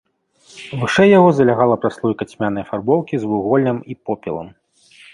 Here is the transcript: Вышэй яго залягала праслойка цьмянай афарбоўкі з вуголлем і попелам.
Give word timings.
Вышэй 0.83 1.09
яго 1.19 1.29
залягала 1.41 1.75
праслойка 1.85 2.23
цьмянай 2.33 2.67
афарбоўкі 2.67 3.15
з 3.23 3.33
вуголлем 3.33 3.77
і 3.93 4.03
попелам. 4.09 4.47